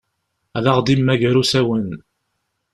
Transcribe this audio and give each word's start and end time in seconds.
Ad 0.57 0.65
aɣ-d-immager 0.71 1.35
usawen. 1.43 1.89